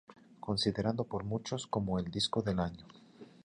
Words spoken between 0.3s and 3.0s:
Considerando por muchos como el disco del año.